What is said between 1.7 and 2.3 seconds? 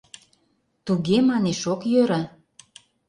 ок йӧрӧ.